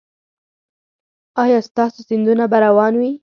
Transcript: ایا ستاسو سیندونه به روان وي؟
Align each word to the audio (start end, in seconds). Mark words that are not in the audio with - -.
ایا 1.43 1.59
ستاسو 1.67 1.99
سیندونه 2.07 2.45
به 2.51 2.57
روان 2.65 2.93
وي؟ 2.99 3.11